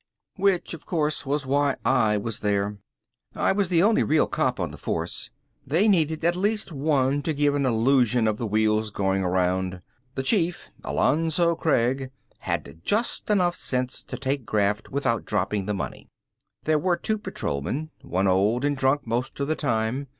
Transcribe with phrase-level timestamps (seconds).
[0.37, 2.79] Which, of course, was why I was there.
[3.35, 5.29] I was the only real cop on the force.
[5.63, 9.83] They needed at least one to give an illusion of the wheels going around.
[10.15, 12.09] The Chief, Alonzo Craig,
[12.39, 16.09] had just enough sense to take graft without dropping the money.
[16.63, 17.91] There were two patrolmen.
[18.01, 20.07] One old and drunk most of the time.